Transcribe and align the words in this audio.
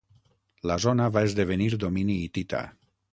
La 0.69 0.77
zona 0.85 1.09
va 1.17 1.23
esdevenir 1.27 1.67
domini 1.83 2.17
hitita. 2.23 2.63